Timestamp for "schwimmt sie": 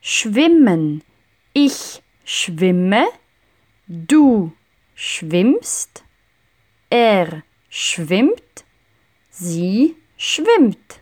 7.68-9.96